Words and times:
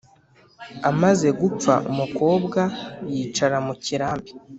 amaze 0.89 1.27
gupfa, 1.39 1.73
umukobwa 1.91 2.61
yicara 3.13 3.57
mu 3.65 3.73
kirambi, 3.83 4.31